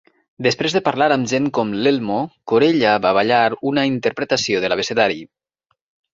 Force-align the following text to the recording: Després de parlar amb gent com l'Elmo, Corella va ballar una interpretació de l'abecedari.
Després 0.45 0.75
de 0.77 0.79
parlar 0.85 1.09
amb 1.15 1.29
gent 1.31 1.49
com 1.57 1.73
l'Elmo, 1.87 2.17
Corella 2.53 2.95
va 3.05 3.13
ballar 3.19 3.43
una 3.73 3.85
interpretació 3.93 4.65
de 4.65 4.75
l'abecedari. 4.75 5.23